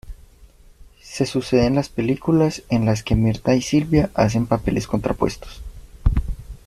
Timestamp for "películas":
1.89-2.63